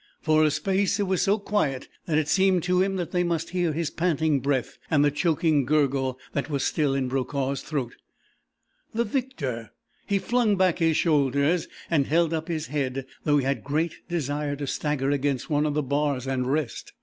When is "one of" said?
15.51-15.75